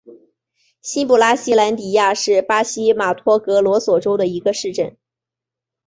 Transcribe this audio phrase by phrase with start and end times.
[0.81, 4.97] 新布拉西兰迪亚是巴西马托格罗索州的一个市镇。